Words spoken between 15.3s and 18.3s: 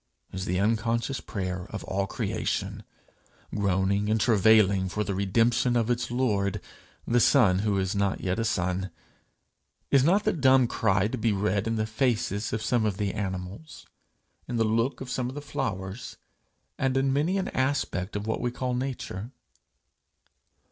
the flowers, and in many an aspect of